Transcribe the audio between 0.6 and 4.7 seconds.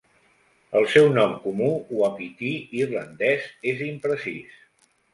El seu nom comú uapití irlandès és imprecís.